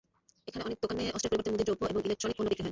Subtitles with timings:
[0.49, 2.69] এখানে অনেক দোকানে অস্ত্রের পরিবর্তে মুদির দ্রব্য এবং ইলেকট্রনিক পণ্য বিক্রি হয়।